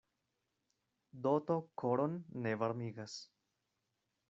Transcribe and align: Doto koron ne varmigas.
Doto 1.27 1.59
koron 1.83 2.17
ne 2.47 2.57
varmigas. 2.65 3.21